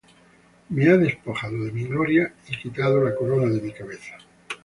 Hame 0.71 0.97
despojado 0.97 1.63
de 1.63 1.71
mi 1.71 1.83
gloria, 1.83 2.33
Y 2.49 2.57
quitado 2.59 3.03
la 3.03 3.13
corona 3.15 3.53
de 3.53 3.61
mi 3.61 3.71
cabeza. 3.71 4.17